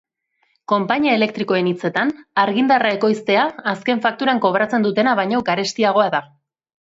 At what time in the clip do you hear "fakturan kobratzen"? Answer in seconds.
4.07-4.87